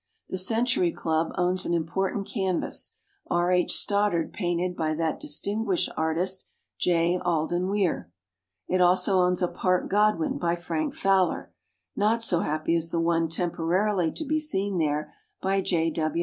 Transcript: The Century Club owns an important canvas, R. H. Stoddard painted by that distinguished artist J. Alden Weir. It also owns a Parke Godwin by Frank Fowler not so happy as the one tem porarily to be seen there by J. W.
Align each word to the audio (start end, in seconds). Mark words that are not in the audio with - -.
The 0.29 0.37
Century 0.39 0.91
Club 0.91 1.31
owns 1.37 1.63
an 1.63 1.75
important 1.75 2.25
canvas, 2.27 2.93
R. 3.29 3.51
H. 3.51 3.71
Stoddard 3.73 4.33
painted 4.33 4.75
by 4.75 4.95
that 4.95 5.19
distinguished 5.19 5.91
artist 5.95 6.43
J. 6.79 7.19
Alden 7.23 7.69
Weir. 7.69 8.11
It 8.67 8.81
also 8.81 9.21
owns 9.21 9.43
a 9.43 9.47
Parke 9.47 9.91
Godwin 9.91 10.39
by 10.39 10.55
Frank 10.55 10.95
Fowler 10.95 11.53
not 11.95 12.23
so 12.23 12.39
happy 12.39 12.75
as 12.75 12.89
the 12.89 12.99
one 12.99 13.29
tem 13.29 13.51
porarily 13.51 14.11
to 14.15 14.25
be 14.25 14.39
seen 14.39 14.79
there 14.79 15.13
by 15.39 15.61
J. 15.61 15.91
W. 15.91 16.19